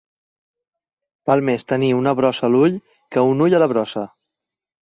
[1.29, 2.81] Val més tenir una brossa a l'ull
[3.17, 4.09] que un ull a la brossa.